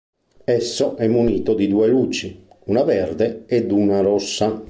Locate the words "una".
2.65-2.81, 3.69-3.99